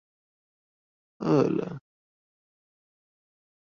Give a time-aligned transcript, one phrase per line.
[1.19, 1.79] 餓了